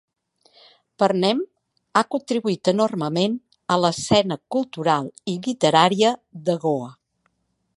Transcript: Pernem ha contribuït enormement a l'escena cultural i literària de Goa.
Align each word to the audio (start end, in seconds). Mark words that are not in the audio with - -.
Pernem 1.01 1.41
ha 1.99 2.03
contribuït 2.15 2.71
enormement 2.73 3.35
a 3.75 3.77
l'escena 3.83 4.39
cultural 4.57 5.11
i 5.35 5.37
literària 5.49 6.15
de 6.49 6.57
Goa. 6.65 6.91